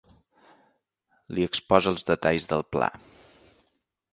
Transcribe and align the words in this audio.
Li 1.35 1.45
exposa 1.49 1.91
els 1.93 2.07
detalls 2.09 2.51
del 2.55 2.65
pla. 2.77 2.89